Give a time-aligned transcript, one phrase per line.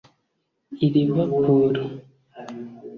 [0.85, 1.73] i Liverpool